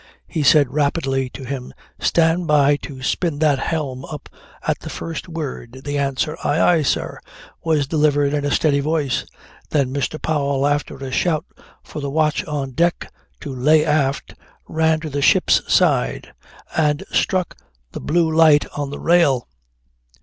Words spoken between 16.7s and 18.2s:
and struck the